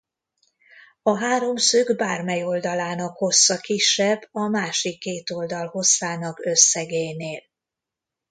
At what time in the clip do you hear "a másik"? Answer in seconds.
4.31-4.99